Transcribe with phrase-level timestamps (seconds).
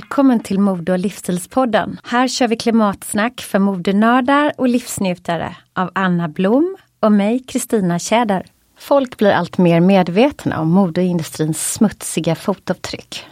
[0.00, 2.00] Välkommen till Mode och livsstilspodden.
[2.04, 8.46] Här kör vi klimatsnack för modenördar och livsnjutare av Anna Blom och mig, Kristina Tjäder.
[8.78, 13.26] Folk blir allt mer medvetna om modeindustrins smutsiga fotavtryck.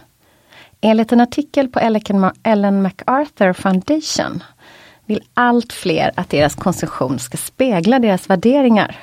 [0.80, 1.80] Enligt en artikel på
[2.42, 4.42] Ellen MacArthur Foundation
[5.06, 8.96] vill allt fler att deras konsumtion ska spegla deras värderingar.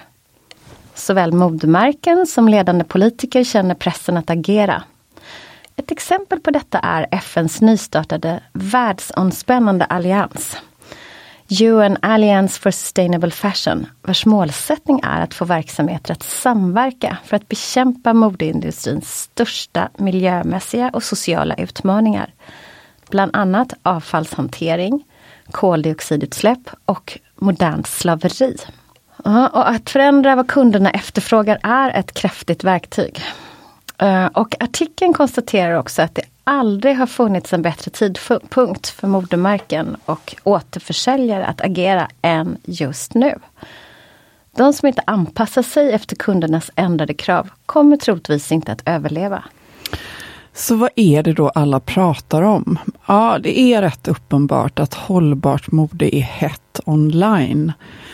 [0.93, 4.83] Såväl modemärken som ledande politiker känner pressen att agera.
[5.75, 10.57] Ett exempel på detta är FNs nystartade världsomspännande allians
[11.49, 17.49] UN Alliance for Sustainable Fashion, vars målsättning är att få verksamheter att samverka för att
[17.49, 22.33] bekämpa modeindustrins största miljömässiga och sociala utmaningar.
[23.09, 25.03] Bland annat avfallshantering,
[25.51, 28.57] koldioxidutsläpp och modernt slaveri.
[29.51, 33.21] Och att förändra vad kunderna efterfrågar är ett kraftigt verktyg.
[33.97, 39.97] Eh, och artikeln konstaterar också att det aldrig har funnits en bättre tidpunkt för modemärken
[40.06, 43.35] och återförsäljare att agera än just nu.
[44.57, 49.44] De som inte anpassar sig efter kundernas ändrade krav kommer troligtvis inte att överleva.
[50.53, 52.79] Så vad är det då alla pratar om?
[53.07, 57.73] Ja, det är rätt uppenbart att hållbart mode är hett online.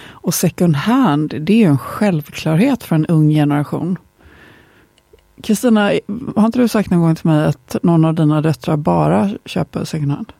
[0.09, 3.97] Och second hand, det är en självklarhet för en ung generation.
[5.43, 5.91] Kristina,
[6.35, 9.85] har inte du sagt någon gång till mig att någon av dina döttrar bara köper
[9.85, 10.33] second hand?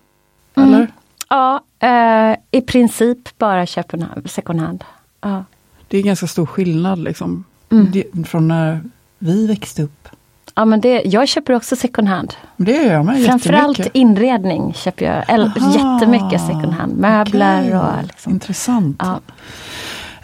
[0.56, 0.75] Eller?
[0.75, 0.88] Mm.
[1.29, 4.84] Ja, eh, i princip bara köper second hand.
[5.22, 5.44] Ja.
[5.88, 8.23] Det är ganska stor skillnad liksom, mm.
[8.25, 8.81] från när
[9.19, 10.07] vi växte upp.
[10.56, 12.33] Ja, men det, jag köper också second hand.
[12.57, 16.97] Det gör jag med Framförallt inredning köper jag Aha, jättemycket second hand.
[16.97, 17.73] Möbler okay.
[17.73, 18.31] och liksom.
[18.31, 18.95] Intressant.
[19.00, 19.19] Ja.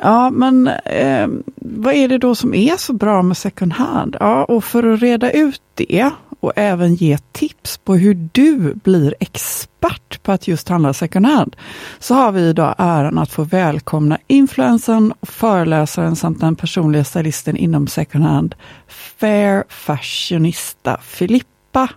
[0.01, 4.17] Ja, men eh, vad är det då som är så bra med second hand?
[4.19, 6.09] Ja, och för att reda ut det
[6.39, 11.55] och även ge tips på hur du blir expert på att just handla second hand,
[11.99, 17.87] så har vi idag äran att få välkomna influensen, föreläsaren samt den personliga stylisten inom
[17.87, 18.55] second hand,
[18.87, 21.89] Fair Fashionista Filippa.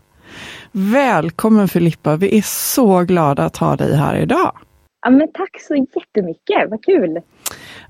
[0.73, 2.17] Välkommen Filippa!
[2.17, 4.53] Vi är så glada att ha dig här idag.
[5.03, 7.21] Ja, men tack så jättemycket, vad kul!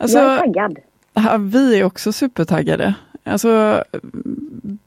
[0.00, 0.79] Alltså, jag är taggad.
[1.14, 2.94] Ja, vi är också supertaggade.
[3.25, 3.85] Alltså,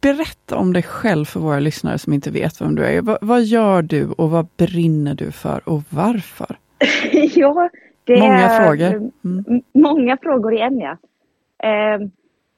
[0.02, 3.02] berätta om dig själv för våra lyssnare som inte vet vem du är.
[3.02, 6.56] vad, vad gör du och vad brinner du för och varför?
[7.36, 7.70] ja,
[8.04, 9.12] det många är frågor.
[9.26, 9.62] Mm.
[9.74, 10.98] Många frågor i en ja.
[11.64, 12.08] Eh,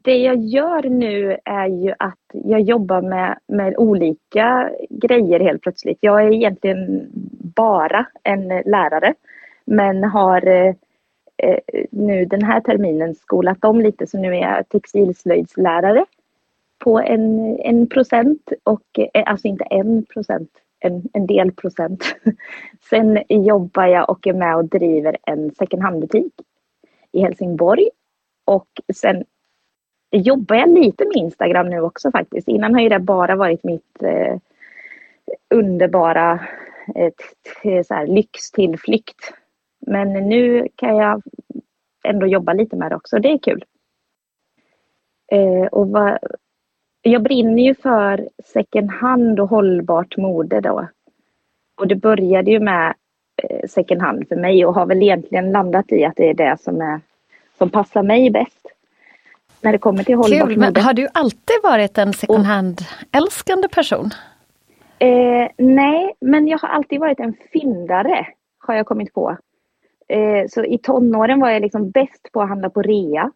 [0.02, 5.98] det jag gör nu är ju att jag jobbar med, med olika grejer helt plötsligt.
[6.02, 7.07] Jag är egentligen
[7.56, 9.13] bara en lärare
[9.66, 10.74] men har eh,
[11.37, 16.05] Eh, nu den här terminen skolat om lite så nu är jag textilslöjdslärare
[16.77, 20.49] på en, en procent och eh, alltså inte en procent
[20.85, 22.15] en, en del procent.
[22.89, 26.33] Sen jobbar jag och är med och driver en second hand-butik
[27.11, 27.89] i Helsingborg.
[28.45, 29.23] Och sen
[30.11, 32.47] jobbar jag lite med Instagram nu också faktiskt.
[32.47, 34.37] Innan har ju det bara varit mitt eh,
[35.49, 36.39] underbara
[36.95, 39.33] eh, så här, lyxtillflykt.
[39.87, 41.21] Men nu kan jag
[42.03, 43.19] ändå jobba lite med det också.
[43.19, 43.65] Det är kul.
[45.31, 46.17] Eh, och vad,
[47.01, 50.87] jag brinner ju för second hand och hållbart mode då.
[51.77, 52.93] Och det började ju med
[53.43, 56.57] eh, second hand för mig och har väl egentligen landat i att det är det
[56.61, 57.01] som, är,
[57.57, 58.67] som passar mig bäst.
[59.61, 60.71] När det kommer till hållbart Kul, mode.
[60.73, 64.09] men har du alltid varit en second hand-älskande person?
[64.99, 68.27] Eh, nej, men jag har alltid varit en fyndare,
[68.57, 69.37] har jag kommit på.
[70.07, 73.31] Eh, så i tonåren var jag liksom bäst på att handla på rea.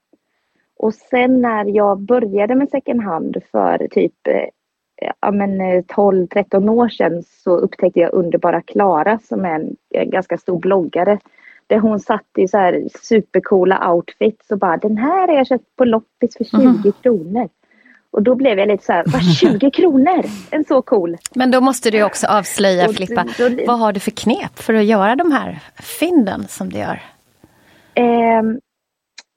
[0.78, 4.46] Och sen när jag började med second hand för typ eh,
[5.22, 10.10] ja, men 12-13 eh, år sedan så upptäckte jag underbara Klara som är en, en
[10.10, 11.20] ganska stor bloggare.
[11.68, 15.76] Där hon satt i så här supercoola outfits och bara den här har jag köpt
[15.76, 16.92] på loppis för 20 mm.
[17.02, 17.50] kronor.
[18.12, 20.26] Och då blev jag lite så här, vad 20 kronor?
[20.52, 21.18] En så cool.
[21.36, 24.60] Men då måste du också avslöja och Filippa, då, då, vad har du för knep
[24.60, 25.60] för att göra de här
[26.00, 27.02] fynden som du gör?
[27.94, 28.44] Eh,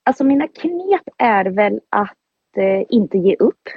[0.05, 2.17] alltså mina knep är väl att
[2.57, 3.69] eh, inte ge upp.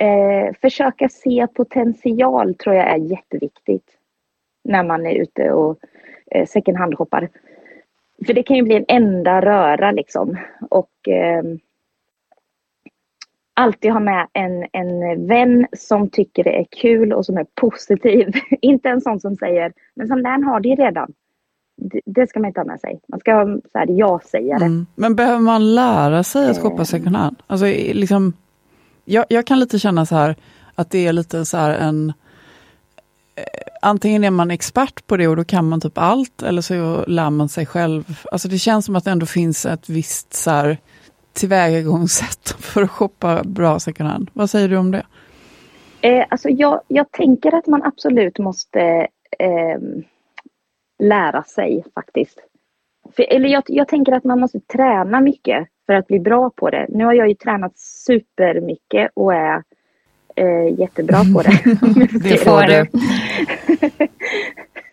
[0.00, 3.90] Eh, försöka se potential tror jag är jätteviktigt.
[4.64, 5.78] När man är ute och
[6.30, 7.28] eh, second hand-hoppar.
[8.26, 10.38] För det kan ju bli en enda röra liksom.
[10.70, 11.58] Och ehm,
[13.54, 18.32] alltid ha med en, en vän som tycker det är kul och som är positiv.
[18.60, 21.12] inte en sån som säger, men som den har det redan.
[21.76, 23.00] Det, det ska man inte ha med sig.
[23.08, 24.64] Man ska ha så här, ja-sägare.
[24.64, 24.86] Mm.
[24.94, 27.36] Men behöver man lära sig att shoppa second hand?
[27.46, 28.32] Alltså, liksom,
[29.04, 30.36] jag, jag kan lite känna så här
[30.74, 32.12] att det är lite så här en
[33.36, 33.44] eh,
[33.82, 37.30] Antingen är man expert på det och då kan man typ allt eller så lär
[37.30, 38.20] man sig själv.
[38.32, 40.78] Alltså det känns som att det ändå finns ett visst så här,
[41.34, 44.30] tillvägagångssätt för att shoppa bra second hand.
[44.32, 45.06] Vad säger du om det?
[46.00, 48.80] Eh, alltså jag, jag tänker att man absolut måste
[49.38, 49.78] eh,
[50.98, 52.38] lära sig faktiskt.
[53.16, 56.70] För, eller jag, jag tänker att man måste träna mycket för att bli bra på
[56.70, 56.86] det.
[56.88, 59.62] Nu har jag ju tränat supermycket och är
[60.36, 61.60] eh, jättebra på det.
[62.28, 62.86] det får du.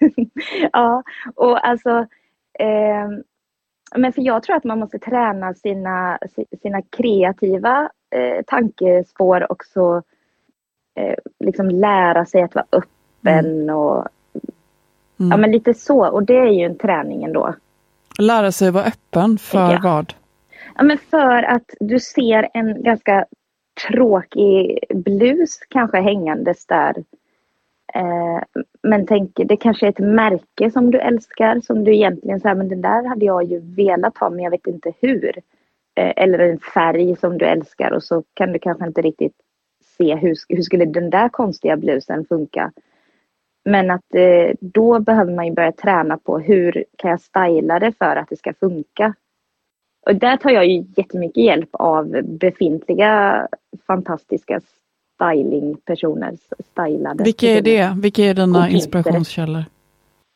[0.71, 1.03] ja,
[1.35, 2.05] och alltså
[2.59, 3.09] eh,
[3.95, 6.19] men för jag tror att man måste träna sina,
[6.61, 10.03] sina kreativa eh, tankespår och så
[10.95, 13.75] eh, liksom lära sig att vara öppen mm.
[13.75, 14.07] och
[15.19, 15.31] mm.
[15.31, 17.55] ja men lite så och det är ju en träning ändå.
[18.19, 20.13] Lära sig vara öppen för vad?
[20.75, 23.25] Ja men för att du ser en ganska
[23.87, 27.03] tråkig blus kanske hängandes där
[27.93, 28.41] Eh,
[28.83, 32.69] men tänk, det kanske är ett märke som du älskar som du egentligen säger, men
[32.69, 35.37] den där hade jag ju velat ha men jag vet inte hur.
[35.95, 39.35] Eh, eller en färg som du älskar och så kan du kanske inte riktigt
[39.97, 42.71] se hur, hur skulle den där konstiga blusen funka.
[43.65, 47.91] Men att eh, då behöver man ju börja träna på hur kan jag styla det
[47.97, 49.13] för att det ska funka.
[50.05, 53.47] Och där tar jag ju jättemycket hjälp av befintliga
[53.87, 54.61] fantastiska
[55.21, 56.37] stylingpersoner.
[56.71, 57.93] Stylade Vilka är det?
[58.01, 59.63] Vilka är dina inspirationskällor?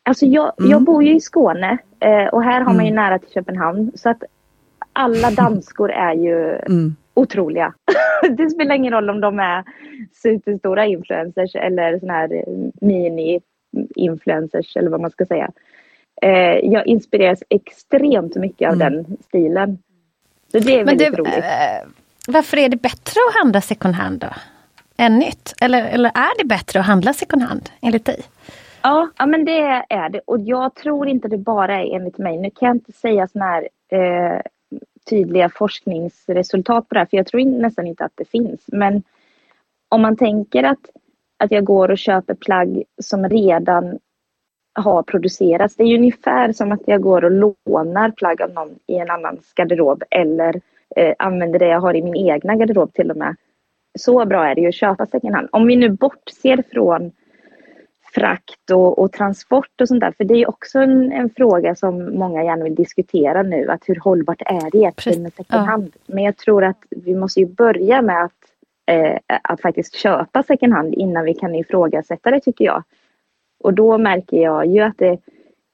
[0.10, 0.72] Alltså jag, mm.
[0.72, 3.04] jag bor ju i Skåne eh, och här har man ju mm.
[3.04, 3.92] nära till Köpenhamn.
[3.96, 4.24] Så att
[4.94, 6.96] alla danskor är ju mm.
[7.14, 7.74] otroliga.
[8.38, 9.64] det spelar ingen roll om de är
[10.14, 12.46] superstora influencers eller såna här
[12.82, 15.52] mini-influencers eller vad man ska säga.
[16.22, 18.94] Eh, jag inspireras extremt mycket av mm.
[18.94, 19.78] den stilen.
[20.52, 21.38] Så det är väldigt det, roligt.
[21.38, 21.88] Äh,
[22.28, 24.28] varför är det bättre att handla second hand då?
[24.98, 25.54] Än nytt?
[25.62, 28.20] Eller, eller är det bättre att handla second hand enligt dig?
[28.82, 30.22] Ja, ja men det är det.
[30.26, 32.38] Och jag tror inte det bara är enligt mig.
[32.38, 34.42] Nu kan jag inte säga sådana här eh,
[35.10, 38.62] tydliga forskningsresultat på det här, för jag tror nästan inte att det finns.
[38.68, 39.04] Men
[39.90, 40.90] om man tänker att,
[41.38, 44.00] att jag går och köper plagg som redan
[44.76, 45.76] har producerats.
[45.76, 49.54] Det är ungefär som att jag går och lånar plagg av någon i en annans
[49.54, 50.62] garderob eller
[50.96, 53.36] eh, använder det jag har i min egna garderob till och med
[53.96, 55.50] så bra är det ju att köpa second hand.
[55.52, 57.12] Om vi nu bortser från
[58.16, 60.12] frakt och, och, transport och sånt där.
[60.18, 63.70] För det är också en, en, fråga som många gärna vill diskutera nu.
[63.70, 65.92] Att hur hållbart är det egentligen med second hand?
[65.94, 66.14] Ja.
[66.14, 68.32] Men jag tror att vi måste ju börja med att,
[68.86, 72.84] eh, att faktiskt köpa second hand innan vi kan ifrågasätta det tycker jag.
[73.60, 75.18] Och då märker jag ju att det,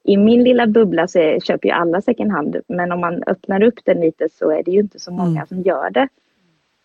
[0.03, 2.55] i min lilla bubbla så är, köper ju alla second hand.
[2.67, 5.47] Men om man öppnar upp den lite så är det ju inte så många mm.
[5.47, 6.07] som gör det.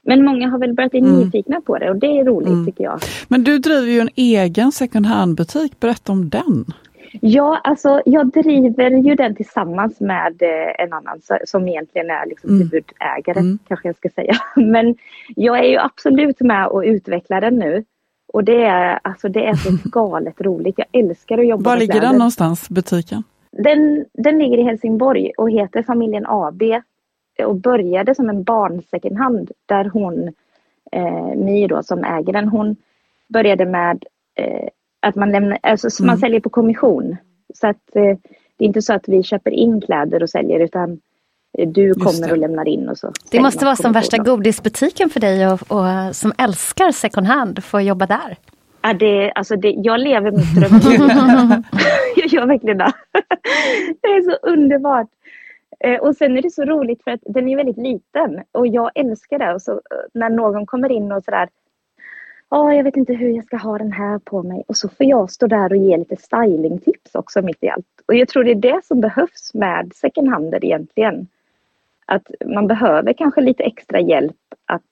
[0.07, 1.21] Men många har väl börjat bli Mm.
[1.21, 3.01] nyfikna på det och det är roligt tycker jag.
[3.29, 6.65] Men du driver ju en egen second hand-butik, berätta om den.
[7.21, 12.51] Ja, alltså jag driver ju den tillsammans med eh, en annan som egentligen är liksom
[12.51, 12.63] Mm.
[12.63, 13.59] huvudägare, Mm.
[13.69, 14.35] kanske jag ska säga.
[14.57, 14.95] Men
[15.37, 17.85] jag är ju absolut med och utvecklar den nu.
[18.33, 20.75] Och det är, alltså, det är så galet roligt.
[20.79, 23.23] Jag älskar att jobba Var med ligger den någonstans, butiken?
[23.53, 26.63] Den, den ligger i Helsingborg och heter Familjen AB
[27.45, 30.33] och började som en barn second hand där hon,
[30.93, 32.77] eh, My då som äger den, hon
[33.29, 34.69] började med eh,
[35.01, 36.21] att man, lämnar, alltså, så man Mm.
[36.21, 37.17] säljer på kommission.
[37.55, 38.03] Så att eh,
[38.57, 41.01] det är inte så att vi köper in kläder och säljer utan
[41.59, 43.13] eh, du kommer och lämnar in och så.
[43.31, 47.81] Det måste vara som värsta godisbutiken för dig och, och som älskar second hand, få
[47.81, 48.37] jobba där.
[48.83, 51.01] Ja, det, alltså det, jag lever mitt drömliv.
[52.17, 52.93] jag gör verkligen det.
[54.03, 55.07] det är så underbart.
[55.87, 58.91] Eh, och sen är det så roligt för att den är väldigt liten och jag
[58.95, 59.55] älskar det.
[59.55, 59.79] Och så, eh,
[60.15, 61.49] när någon kommer in och sådär
[62.49, 64.65] Ja, jag vet inte hur jag ska ha den här på mig.
[64.69, 67.87] Och så får jag stå där och ge lite stylingtips också mitt i allt.
[68.09, 71.29] Och jag tror det är det som behövs med second hander egentligen.
[72.07, 74.83] Att man behöver kanske lite extra hjälp att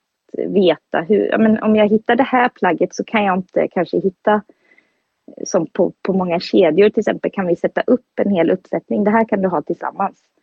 [0.46, 4.00] veta hur, ja, men om jag hittar det här plagget så kan jag inte kanske
[4.00, 4.34] hitta
[5.26, 9.04] eh, som på, på många kedjor till exempel kan vi sätta upp en hel uppsättning.
[9.04, 10.33] Det här kan du ha tillsammans.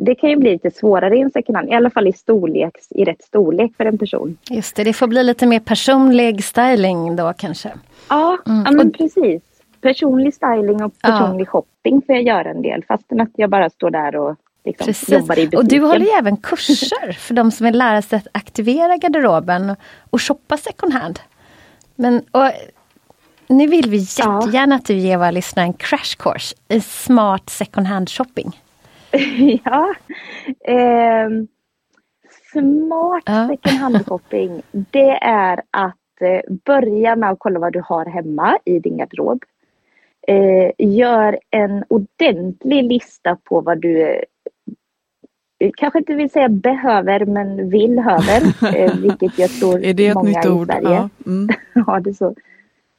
[0.00, 2.86] Det kan ju bli lite svårare i en second hand, i alla fall i storleks,
[2.90, 4.36] i rätt storlek för en person.
[4.50, 7.70] Just det, det får bli lite mer personlig styling då kanske.
[8.08, 8.62] Ja, Mm.
[8.66, 9.42] ja men precis.
[9.80, 11.08] Personlig styling och Ja.
[11.10, 14.86] personlig shopping får jag göra en del fastän att jag bara står där och liksom
[14.86, 15.08] Precis.
[15.08, 15.58] jobbar i butiken.
[15.58, 19.76] Och du håller ju även kurser för de som vill lära sig att aktivera garderoben
[20.10, 21.20] och, shoppa second hand.
[21.96, 22.50] Men och,
[23.48, 24.40] nu vill vi Ja.
[24.40, 28.60] jättegärna att du ger våra lyssnare en crash course i smart second hand shopping.
[29.64, 29.94] ja.
[30.64, 31.48] Ehm,
[32.52, 33.48] smart Ja.
[33.48, 38.58] second hand shopping det är att eh, börja med att kolla vad du har hemma
[38.64, 39.44] i din garderob.
[40.28, 44.02] Eh, gör en ordentlig lista på vad du
[45.58, 48.42] eh, kanske inte vill säga behöver men vill höver.
[48.76, 50.66] Eh, vilket jag tror Är det ett många nytt i ord?
[50.66, 51.08] Sverige Ja.
[51.26, 51.48] Mm.
[51.86, 52.34] Ja, det så.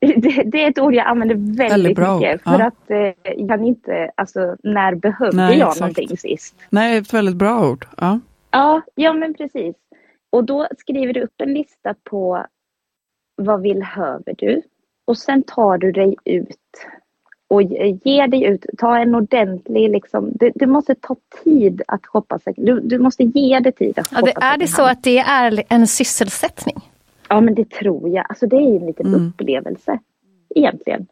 [0.15, 2.41] Det, det är ett ord jag använder väldigt, Väldigt bra mycket.
[2.46, 2.51] ja.
[2.51, 5.79] För att eh, jag kan inte, alltså när behövde Nej, jag exakt.
[5.98, 6.56] någonting sist?
[6.70, 7.86] Nej, ett väldigt bra ord.
[7.98, 8.20] Ja.
[8.51, 9.75] Ja, ja men precis.
[10.29, 12.46] Och då skriver du upp en lista på
[13.36, 14.62] vad vill höver du?
[15.08, 16.58] Och sen tar du dig ut
[17.48, 18.65] och ge- ger dig ut.
[18.77, 22.39] Ta en ordentlig, liksom, det, det måste ta tid att shoppa.
[22.56, 24.39] Du, du måste ge det tid att Ja, shoppa.
[24.39, 26.75] det, är det så att det är en sysselsättning?
[27.29, 28.25] Ja, men det tror jag.
[28.29, 29.27] Alltså det är en liten Mm.
[29.27, 30.00] upplevelse
[30.55, 31.07] egentligen.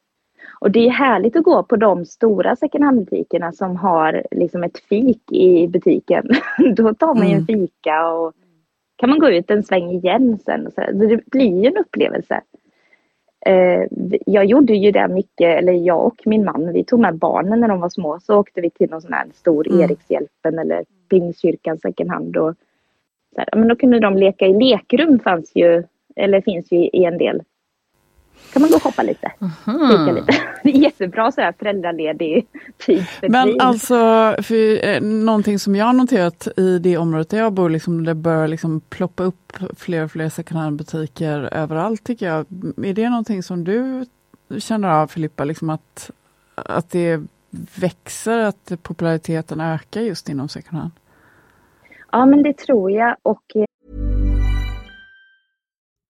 [0.60, 4.78] Och det är härligt att gå på de stora second hand-butikerna som har liksom ett
[4.80, 6.30] fik i butiken.
[6.76, 8.34] Då tar man ju en fika och
[8.96, 10.68] kan man gå ut en sväng igen sen.
[10.68, 10.82] Och så.
[10.82, 12.42] Det blir ju en upplevelse.
[13.46, 13.84] Eh,
[14.26, 17.68] Jag gjorde ju det mycket, eller jag och min man, vi tog med barnen när
[17.68, 18.20] de var små.
[18.20, 19.82] Så åkte vi till någon sån här stor Mm.
[19.82, 22.38] Erikshjälpen eller Pingstkyrkan second hand.
[22.38, 22.56] Och
[23.36, 25.84] så här, men då kunde de leka i lekrum fanns ju,
[26.18, 27.42] eller finns ju i en del.
[28.54, 29.32] kan man gå och hoppa lite.
[29.66, 30.34] Fika lite.
[30.64, 32.48] Det är jättebra så här föräldraledig
[32.78, 33.32] tidsfördriv.
[33.32, 33.96] Men alltså,
[34.42, 38.16] för, eh, någonting som jag har noterat i det området där jag bor, liksom, det
[38.16, 42.46] börjar liksom ploppa upp fler och fler second hand-butiker överallt tycker jag.
[42.86, 44.06] Är det någonting som du
[44.60, 46.12] känner av Filippa, liksom att,
[46.56, 47.22] att det
[47.76, 50.92] växer, att populariteten ökar just inom second hand?
[52.12, 53.66] Ja men det tror jag och eh,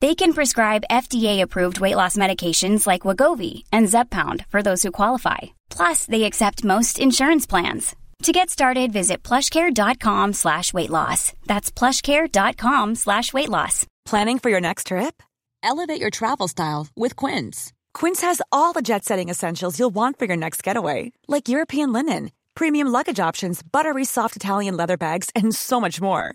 [0.00, 5.38] They can prescribe FDA-approved weight loss medications like Wagovi and Zepbound for those who qualify.
[5.68, 7.94] Plus, they accept most insurance plans.
[8.22, 11.32] To get started, visit plushcare.com slash weight loss.
[11.46, 13.86] That's plushcare.com slash weight loss.
[14.06, 15.22] Planning for your next trip?
[15.62, 17.72] Elevate your travel style with Quince.
[17.92, 21.92] Quince has all the jet setting essentials you'll want for your next getaway, like European
[21.92, 26.34] linen, premium luggage options, buttery soft Italian leather bags, and so much more.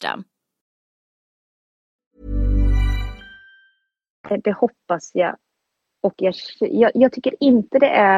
[4.43, 5.35] Det hoppas jag.
[6.01, 8.17] Och jag, jag, jag tycker inte det är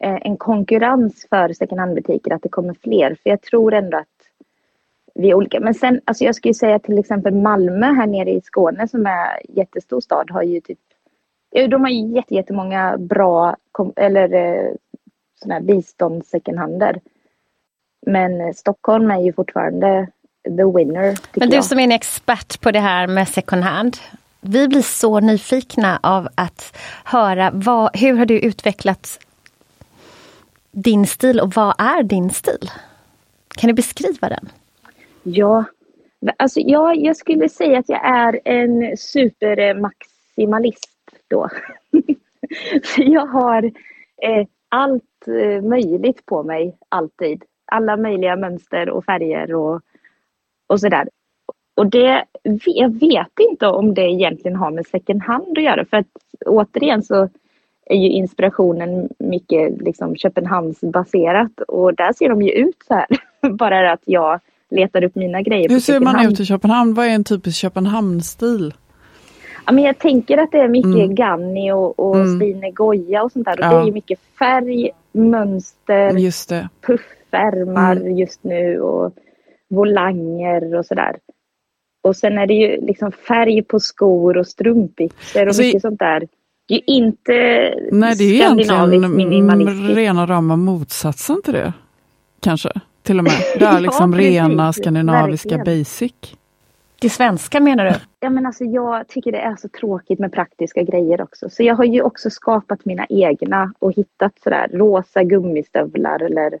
[0.00, 3.14] eh, en konkurrens för second hand-butiker att det kommer fler.
[3.22, 4.16] För jag tror ändå att
[5.14, 5.60] vi är olika.
[5.60, 9.40] Men sen, alltså jag skulle säga till exempel Malmö här nere i Skåne som är
[9.48, 10.78] jättestor stad har ju typ
[11.50, 13.56] de har ju jättemånga bra
[13.96, 14.72] eller eh,
[15.34, 17.00] sådana här bistånds second hander.
[18.06, 20.08] Men eh, Stockholm är ju fortfarande
[20.46, 21.16] the winner.
[21.34, 21.64] Men du jag.
[21.64, 23.96] som är en expert på det här med second hand.
[24.40, 29.18] Vi blir så nyfikna av att höra vad, hur har du utvecklat
[30.70, 32.70] din stil och vad är din stil?
[33.48, 34.48] Kan du beskriva den?
[35.22, 35.64] Ja,
[36.36, 40.90] alltså ja, jag skulle säga att jag är en supermaximalist
[41.28, 41.48] då.
[42.96, 43.64] jag har
[44.22, 47.44] eh, allt eh, möjligt på mig alltid.
[47.66, 49.80] Alla möjliga mönster och färger och,
[50.66, 51.08] och sådär.
[51.76, 52.24] Och det,
[52.64, 56.06] jag vet inte om det egentligen har med second hand att göra för att
[56.46, 57.28] återigen så
[57.86, 63.06] är ju inspirationen mycket liksom Köpenhamnsbaserat och där ser de ju ut så här.
[63.50, 65.68] Bara att jag letar upp mina grejer.
[65.68, 66.94] Hur ser man ut i Köpenhamn?
[66.94, 68.74] Vad är en typisk Köpenhamn-stil?
[69.66, 71.14] Ja, men jag tänker att det är mycket mm.
[71.14, 72.38] Ganni och, och mm.
[72.38, 73.58] Svine Goya och sånt där.
[73.58, 73.70] Och ja.
[73.70, 76.68] Det är ju mycket färg, mönster, just det.
[76.86, 78.16] puffärmar mm.
[78.16, 79.12] just nu och
[79.68, 81.16] volanger och sådär.
[82.02, 85.98] Och sen är det ju liksom färg på skor och strumpbyxor och alltså, mycket sånt
[85.98, 86.28] där.
[86.68, 87.32] Det är ju inte
[87.92, 91.72] Nej, det är egentligen rena rama motsatsen till det.
[92.40, 92.70] Kanske,
[93.02, 93.32] till och med.
[93.58, 95.78] Det är liksom ja, rena skandinaviska verkligen.
[95.80, 96.12] basic.
[97.00, 97.94] Det svenska menar du?
[98.20, 101.50] Ja, men alltså, jag tycker det är så tråkigt med praktiska grejer också.
[101.50, 106.58] Så jag har ju också skapat mina egna och hittat sådär rosa gummistövlar eller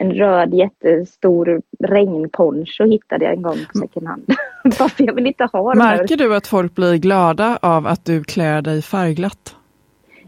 [0.00, 4.24] en röd jättestor regnponcho hittade jag en gång på second hand.
[4.78, 8.62] Varför jag vill inte ha Märker du att folk blir glada av att du klär
[8.62, 9.56] dig färgglatt?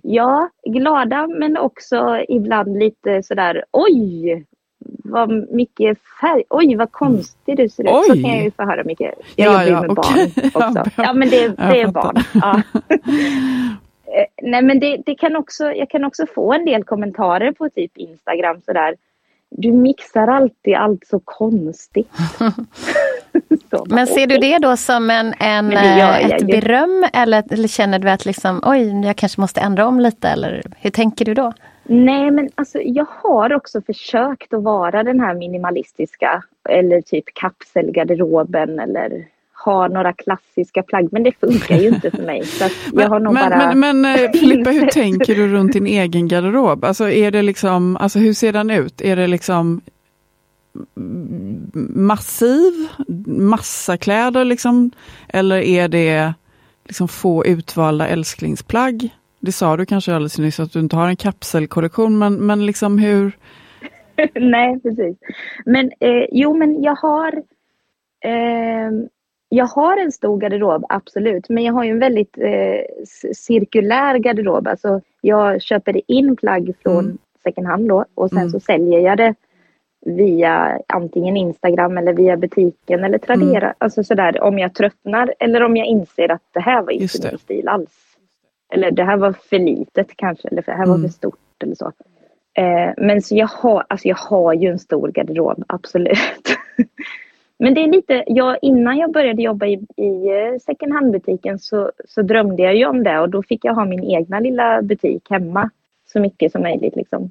[0.03, 4.45] Ja, glada men också ibland lite sådär oj,
[5.05, 6.43] vad mycket färg.
[6.51, 7.91] Oj, vad konstig du ser ut.
[7.93, 8.05] Oj.
[8.07, 9.15] Så kan jag ju få höra mycket.
[9.37, 10.31] Jag ja, jobbar ju ja, med okay.
[10.55, 11.03] barn också.
[11.03, 12.17] Ja, men det, det är barn.
[12.33, 12.63] Ja.
[14.15, 17.69] Eh, nej, men det, det, kan också, jag kan också få en del kommentarer på
[17.69, 18.97] typ Instagram sådär
[19.57, 22.11] du mixar alltid allt så konstigt.
[23.71, 27.99] så, Men ser du det då som en, en eh, ett beröm eller, eller, känner
[27.99, 31.53] du att liksom, oj, jag kanske måste ändra om lite eller hur tänker du då?
[31.85, 38.79] Nej men alltså jag har också försökt att vara den här minimalistiska eller typ kapselgarderoben
[38.79, 39.27] eller
[39.65, 42.45] ha några klassiska plagg men det funkar ju inte för mig.
[42.45, 42.65] Så
[43.01, 43.75] jag har nog men, bara...
[43.75, 46.85] men, men eh, Filippa, hur tänker du runt din egen garderob?
[46.85, 49.01] Alltså är det liksom, alltså hur ser den ut?
[49.01, 49.81] Är det liksom
[51.95, 52.73] massiv,
[53.27, 54.91] massa kläder liksom?
[55.29, 56.35] Eller är det
[56.85, 59.09] liksom få utvalda älsklingsplagg?
[59.41, 62.99] Det sa du kanske alldeles nyss att du inte har en kapselkollektion, men, men liksom
[62.99, 63.33] hur?
[64.35, 65.17] Nej, precis.
[65.67, 67.33] Men eh, jo, men jag har
[68.25, 68.91] eh,
[69.55, 71.49] jag har en stor garderob, absolut.
[71.49, 74.69] Men jag har ju en väldigt eh, cirkulär garderob.
[74.69, 77.19] Alltså, jag köper in plagg från mm.
[77.43, 78.51] second hand då och sen mm.
[78.51, 79.35] så säljer jag det
[80.07, 83.67] via antingen Instagram eller via butiken eller Tradera.
[83.67, 83.75] Mm.
[83.79, 87.39] Alltså sådär om jag tröttnar eller om jag inser att det här var inte min
[87.39, 88.17] stil alls.
[88.73, 91.11] Eller det här var för litet kanske eller det här var för mm.
[91.11, 91.93] stort eller så.
[92.55, 96.19] Eh, men så jag har, alltså jag har ju en stor garderob, absolut.
[97.63, 101.93] men det är lite, jag, innan jag började jobba i, i eh, second hand-butiken så,
[102.09, 105.31] så drömde jag ju om det och då fick jag ha min egna lilla butik
[105.31, 105.71] hemma
[106.13, 106.97] så mycket som möjligt.
[106.97, 107.31] Liksom.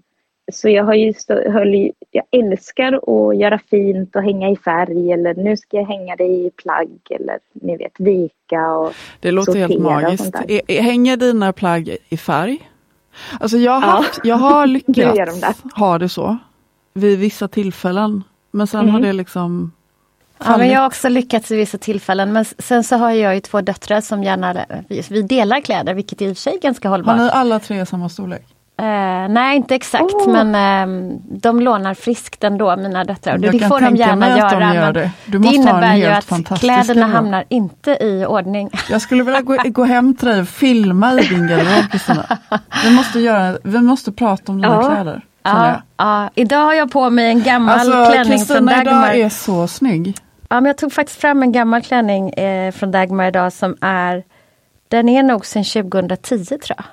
[0.51, 5.11] Så jag har ju stå, höll, jag älskar att göra fint och hänga i färg
[5.11, 9.55] eller nu ska jag hänga det i plagg eller ni vet vika och Det låter
[9.55, 10.35] helt magiskt.
[10.67, 12.69] Hänger dina plagg i färg?
[13.39, 14.67] Alltså jag har, haft, jag har
[15.27, 16.37] lyckats ha det så
[16.93, 18.23] vid vissa tillfällen.
[18.51, 18.93] Men sen mm.
[18.93, 19.71] har det liksom
[20.45, 22.33] Ja, men jag har också lyckats vid vissa tillfällen.
[22.33, 24.65] Men sen så har jag ju två döttrar som gärna,
[25.09, 27.17] vi delar kläder, vilket i och för sig är ganska hållbart.
[27.17, 28.45] Har ni alla tre samma storlek?
[28.81, 28.87] Uh,
[29.29, 30.43] nej, inte exakt, oh.
[30.43, 30.55] men
[30.89, 33.39] uh, de lånar friskt ändå, mina döttrar.
[33.41, 34.59] Jag det får de gärna göra.
[34.59, 35.11] De gör det.
[35.25, 38.69] det innebär ju att kläderna hamnar inte i ordning.
[38.89, 42.25] Jag skulle vilja gå, gå hem till dig och filma i din garderob, Kristina.
[42.83, 44.89] Vi måste, göra, vi måste prata om dina ja.
[44.89, 45.21] kläder.
[45.43, 49.13] Ja, ja, idag har jag på mig en gammal alltså, klänning Christina från Dagmar.
[49.13, 50.17] idag är så snygg.
[50.51, 54.23] Ja, men jag tog faktiskt fram en gammal klänning eh, från Dagmar idag som är
[54.87, 56.85] Den är nog sedan 2010 tror jag.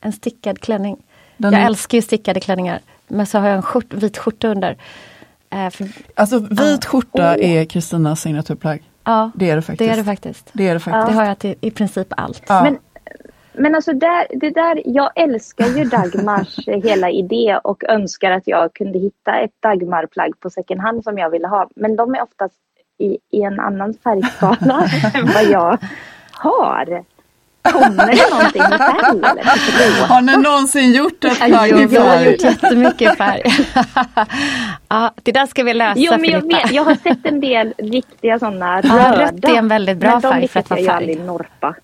[0.00, 0.96] En stickad klänning.
[1.36, 1.66] Den jag är...
[1.66, 2.80] älskar ju stickade klänningar.
[3.06, 4.76] Men så har jag en skjort, vit skjorta under.
[5.50, 5.88] Eh, för...
[6.14, 7.50] Alltså vit skjorta oh.
[7.50, 8.82] är Kristinas signaturplagg.
[9.04, 9.88] Ja, det är det faktiskt.
[9.88, 10.50] Det är det faktiskt.
[10.52, 11.06] Det, är det, faktiskt.
[11.06, 12.42] det har jag till i princip allt.
[12.48, 12.62] Ja.
[12.62, 12.78] Men,
[13.52, 18.74] men alltså där, det där, jag älskar ju Dagmars hela idé och önskar att jag
[18.74, 21.68] kunde hitta ett Dagmarplagg på second hand som jag ville ha.
[21.76, 22.54] Men de är oftast
[22.98, 25.78] i, i en annan färgskala än vad jag
[26.32, 27.04] har.
[27.72, 30.06] Kommer det någonting i färg eller?
[30.08, 31.94] Har ni någonsin gjort ett plagg i färg?
[31.94, 33.42] Jag har gjort jättemycket färg.
[34.88, 37.74] ja, det där ska vi lösa Jo men jag, vet, jag har sett en del
[37.78, 39.24] riktiga sådana röda.
[39.24, 41.06] rött är en väldigt bra färg för att vara färg.
[41.06, 41.74] Men de jag norpa.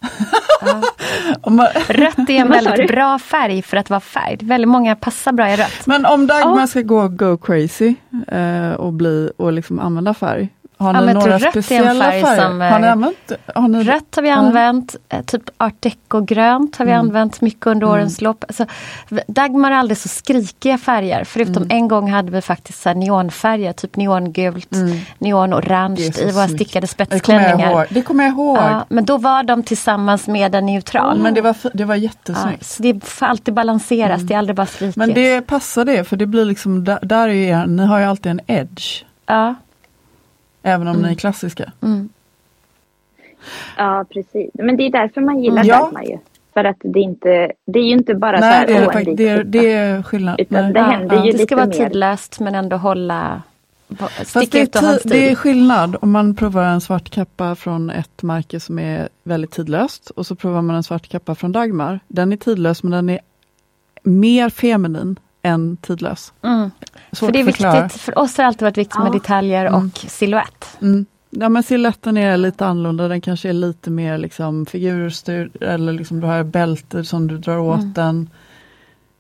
[1.89, 4.39] Rött är en väldigt bra färg för att vara färg.
[4.41, 5.87] Väldigt många passar bra i rött.
[5.87, 7.95] Men om Dagmar ska gå go crazy
[8.29, 10.49] eh, och, bli, och liksom använda färg,
[10.81, 12.43] har ni ja, några rött speciella färg färger?
[12.43, 13.33] Som, har ni använt?
[13.55, 13.83] Har ni...
[13.83, 15.23] Rött har vi använt, ja.
[15.23, 17.07] typ art deco-grönt har vi mm.
[17.07, 17.95] använt mycket under mm.
[17.95, 18.45] årens lopp.
[18.49, 18.67] Alltså,
[19.27, 21.77] Dagmar har aldrig så skrikiga färger förutom mm.
[21.77, 24.99] en gång hade vi faktiskt så neonfärger, typ neongult, mm.
[25.19, 27.87] neonorange i våra stickade spetsklänningar.
[27.91, 28.57] Det kommer jag ihåg.
[28.57, 31.19] Ja, men då var de tillsammans med en neutral.
[31.19, 32.77] men det var, det var jättesnyggt.
[32.79, 34.27] Ja, det får alltid balanseras, mm.
[34.27, 34.97] det är aldrig bara skrikigt.
[34.97, 38.31] Men det passar det, för det blir liksom, där, där är, ni har ju alltid
[38.31, 39.05] en edge.
[39.27, 39.55] Ja.
[40.63, 41.07] Även om mm.
[41.07, 41.73] ni är klassiska.
[41.83, 42.09] Mm.
[43.77, 45.79] Ja precis, men det är därför man gillar ja.
[45.79, 46.19] Dagmar ju.
[46.55, 49.29] För att det inte, det är ju inte bara Nej, så här, det, är, det,
[49.29, 50.41] är, det är skillnad.
[50.41, 53.43] Utan det händer ja, ju Det ska vara tidlöst men ändå hålla
[53.99, 58.61] Fast det, är det är skillnad om man provar en svart kappa från ett märke
[58.61, 62.01] som är väldigt tidlöst och så provar man en svart kappa från Dagmar.
[62.09, 63.21] Den är tidlös men den är
[64.03, 66.33] mer feminin än tidlös.
[66.43, 66.71] Mm.
[67.13, 69.05] För det är viktigt, för oss har det alltid varit viktigt ja.
[69.05, 69.87] med detaljer mm.
[69.87, 70.79] och silhuett.
[70.83, 71.07] Mm.
[71.31, 76.21] Ja men siluetten är lite annorlunda, den kanske är lite mer liksom figurstyrd eller liksom
[76.21, 77.93] du har bälte som du drar åt mm.
[77.93, 78.31] den.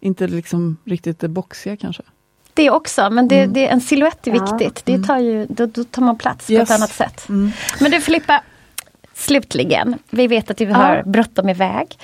[0.00, 2.02] Inte liksom riktigt det boxiga kanske.
[2.54, 3.52] Det också, men det, mm.
[3.52, 4.82] det, en siluett är viktigt.
[4.84, 4.96] Ja.
[4.96, 6.58] Det tar ju, då, då tar man plats yes.
[6.58, 7.28] på ett annat sätt.
[7.28, 7.52] Mm.
[7.80, 8.42] Men du Filippa,
[9.14, 11.02] slutligen, vi vet att du har ja.
[11.02, 11.98] bråttom iväg.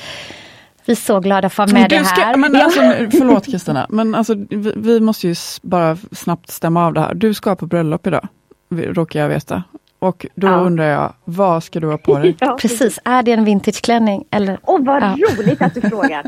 [0.87, 2.37] Vi är så glada för att med det här.
[2.37, 2.81] Men alltså,
[3.19, 7.15] förlåt Kristina, men alltså, vi, vi, måste ju bara snabbt stämma av det här.
[7.15, 8.29] Du ska på bröllop idag,
[8.71, 9.63] råkar jag veta.
[9.99, 10.55] Och då ja.
[10.55, 12.37] undrar jag, vad ska du ha på dig?
[12.41, 12.59] Ja.
[12.61, 14.25] Precis, är det en vintageklänning?
[14.31, 14.59] Eller?
[14.63, 15.17] Åh, vad ja.
[15.39, 16.25] roligt att du frågar!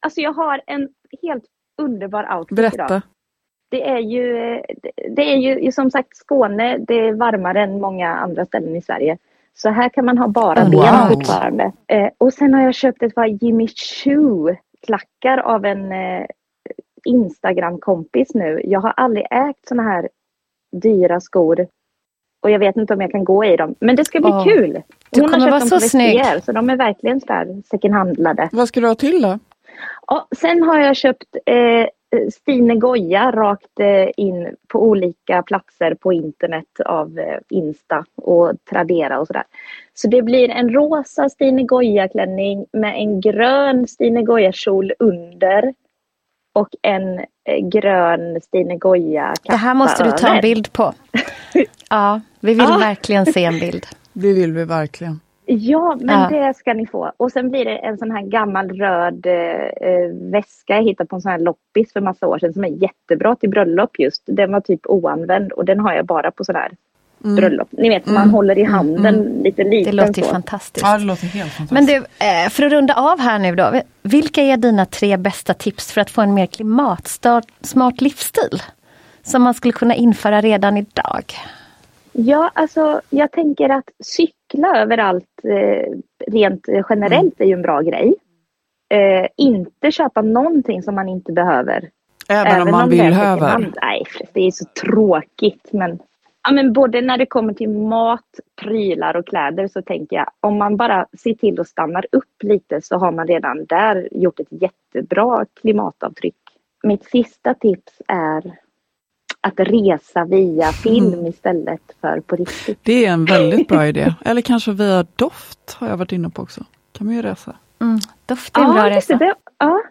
[0.00, 0.88] alltså jag har en
[1.22, 1.44] helt
[1.82, 2.84] underbar outfit Berätta.
[2.84, 3.00] idag.
[3.70, 4.32] Det är, ju,
[5.16, 9.18] det är ju som sagt Skåne, det är varmare än många andra ställen i Sverige.
[9.62, 11.14] Så här kan man ha bara oh, ben wow.
[11.14, 11.72] fortfarande.
[11.86, 16.26] Eh, och sen har jag köpt ett par Jimmy Choo klackar av en eh,
[17.04, 18.60] Instagram-kompis nu.
[18.64, 20.08] Jag har aldrig ägt såna här
[20.82, 21.66] dyra skor.
[22.42, 23.74] Och jag vet inte om jag kan gå i dem.
[23.80, 24.44] Men det ska bli oh.
[24.44, 24.82] kul.
[25.10, 28.48] Hon har köpt dem på Vestiaire, så de är verkligen så second hand-lade.
[28.52, 29.38] Vad ska du ha till då?
[30.06, 31.86] Ja, sen har jag köpt Eh,
[32.32, 39.20] Stine Goja rakt eh, in på olika platser på internet av eh, Insta och Tradera
[39.20, 39.44] och sådär.
[39.94, 45.74] Så det blir en rosa Stine Goja klänning med en grön Stine Goja kjol under
[46.54, 50.92] och en eh, grön Stine Goya Det här måste du ta en bild på.
[51.90, 52.78] Ja, vi vill Ja.
[52.78, 53.86] verkligen se en bild.
[54.12, 55.20] Det vill vi verkligen.
[55.50, 56.28] Ja, men Ja.
[56.46, 57.12] det ska ni få.
[57.16, 59.32] Och sen blir det en sån här gammal röd eh,
[59.88, 62.68] eh, väska jag hittade på en sån här loppis för massa år sedan som är
[62.82, 64.22] jättebra till bröllop just.
[64.26, 66.70] Den var typ oanvänd och den har jag bara på sån här
[67.18, 67.68] bröllop.
[67.70, 70.30] Ni vet, man håller i handen lite Det liten låter ju så.
[70.32, 70.86] fantastiskt.
[70.86, 71.72] Ja, det låter helt fantastiskt.
[71.72, 73.80] Men du, eh, för att runda av här nu då.
[74.02, 78.62] Vilka är dina tre bästa tips för att få en mer klimatsmart livsstil?
[79.22, 81.24] Som man skulle kunna införa redan idag.
[82.20, 85.92] Ja, alltså jag tänker att cykla överallt eh,
[86.26, 88.14] rent generellt är ju en bra grej.
[88.90, 91.90] Eh, inte köpa någonting som man inte behöver.
[92.28, 93.72] Även, om man är vill höver.
[93.82, 95.68] Nej, det är så tråkigt.
[95.72, 95.98] Men,
[96.42, 100.58] ja, men både när det kommer till mat, prylar och kläder så tänker jag om
[100.58, 104.62] man bara ser till att stanna upp lite så har man redan där gjort ett
[104.62, 106.34] jättebra klimatavtryck.
[106.82, 108.58] Mitt sista tips är
[109.40, 112.78] att resa via film istället för på riktigt.
[112.82, 114.14] Det är en väldigt bra idé.
[114.24, 116.64] Eller kanske via doft har jag varit inne på också.
[116.92, 117.56] kan man ju resa.
[117.80, 119.24] Mm, doft är en bra just det, resa.
[119.24, 119.82] det, ja.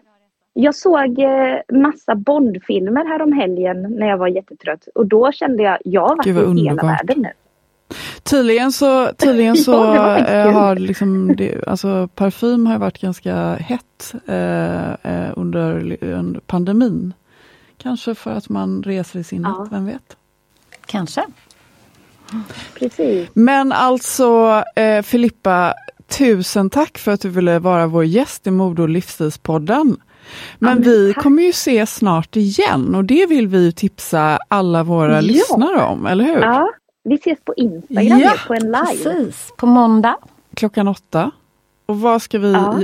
[0.52, 5.62] Jag såg eh, massa Bondfilmer här om helgen när jag var jättetrött och då kände
[5.62, 6.84] jag, jag har varit i hela underbart.
[6.84, 7.30] världen nu.
[8.22, 14.14] Tydligen så, tydligen så Ja, eh, har liksom det, alltså parfym har varit ganska hett
[14.26, 17.14] eh, eh, under, under pandemin.
[17.78, 19.68] Kanske för att man reser i sinnet, Ja.
[19.70, 20.16] vem vet?
[20.86, 21.24] Kanske.
[22.78, 23.28] Precis.
[23.32, 25.74] Men alltså eh, Filippa,
[26.08, 29.96] tusen tack för att du ville vara vår gäst i Mode och livsstilspodden.
[30.58, 31.22] Men men vi tack.
[31.22, 35.20] kommer ju ses snart igen och det vill vi ju tipsa alla våra Ja.
[35.20, 36.40] lyssnare om, eller hur?
[36.40, 36.70] Ja,
[37.04, 38.86] vi ses på Instagram Ja, på en live.
[39.04, 40.16] Precis, på måndag.
[40.54, 41.30] Klockan åtta.
[41.86, 42.82] Och vad ska vi Ja.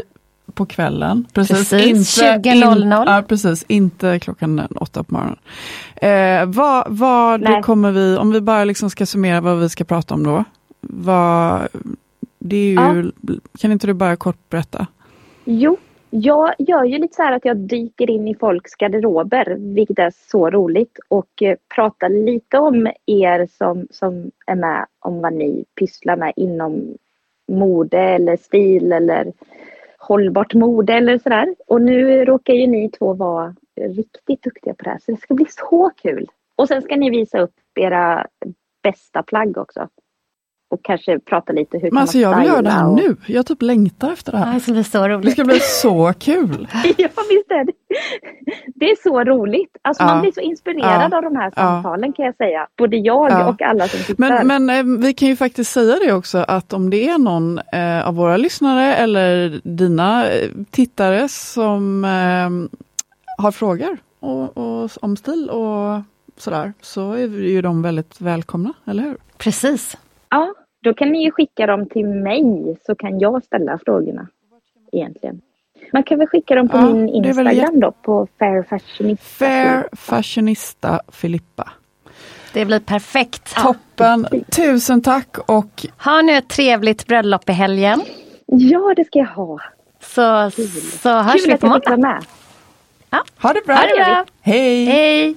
[0.55, 1.27] På kvällen?
[1.33, 2.83] Precis, inte, 20.00.
[2.83, 5.38] in- ja, precis, inte klockan åtta på morgonen.
[5.97, 10.14] Eh, vad vad kommer vi, om vi bara liksom ska summera vad vi ska prata
[10.14, 10.45] om då?
[10.81, 11.69] Vad,
[12.38, 13.11] det är ju,
[13.59, 14.87] Kan inte du bara kort berätta?
[15.45, 15.77] Jo,
[16.11, 20.12] jag gör ju lite så här att jag dyker in i folks garderober, vilket är
[20.31, 25.64] så roligt och eh, pratar lite om er som, som är med om vad ni
[25.79, 26.95] pysslar med inom
[27.49, 29.33] mode eller stil eller
[30.09, 31.55] hållbart mode eller sådär.
[31.67, 35.35] Och nu råkar ju ni två vara riktigt duktiga på det här så det ska
[35.35, 36.31] bli så kul.
[36.57, 38.27] Och sen ska ni visa upp era
[38.83, 39.88] bästa plagg också.
[40.74, 42.94] Och kanske prata lite hur Men alltså jag vill göra det här och...
[42.96, 43.16] nu.
[43.26, 44.54] Jag typ längtar efter det Ja, här.
[44.54, 45.32] det ska bli så Det roligt.
[45.32, 46.68] ska bli så kul.
[46.96, 47.72] Ja, visst är det.
[48.74, 49.76] Det är så roligt.
[49.82, 50.06] Alltså Ja.
[50.06, 51.16] man blir så inspirerad Ja.
[51.16, 52.66] av de här samtalen kan jag säga.
[52.78, 53.48] Både jag Ja.
[53.48, 54.44] och alla som tittar.
[54.44, 57.58] Men, men eh, vi kan ju faktiskt säga det också att om det är någon
[57.72, 62.74] eh, av våra lyssnare eller dina eh, tittare som eh,
[63.44, 66.00] har frågor och, och, om stil och
[66.37, 69.16] sådär så är ju de väldigt välkomna, eller hur?
[69.38, 69.96] Precis.
[70.28, 70.54] Ja,
[70.85, 74.29] då kan ni ju skicka dem till mig så kan jag ställa frågorna.
[74.92, 75.40] Egentligen.
[75.92, 79.25] Man kan väl skicka dem på Ja, min är väl Instagram då på Fair Fashionista.
[79.25, 81.73] Fair Fashionista Filippa.
[82.53, 83.57] Det blir perfekt.
[83.57, 84.27] Toppen!
[84.57, 88.03] Tusen tack och Ha nu ett trevligt bröllop i helgen.
[88.47, 89.61] Ja, det ska jag ha.
[90.01, 90.51] Så,
[91.03, 92.25] så hörs Kul vi att på jag fick vara måndag.
[93.11, 93.20] med.
[93.38, 93.75] ha det bra!
[93.75, 94.25] Ha det bra!
[94.40, 94.85] Hej!
[94.85, 95.37] Hej!